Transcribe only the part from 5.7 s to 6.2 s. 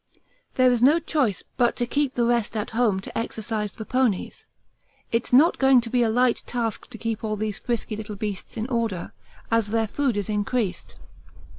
to be a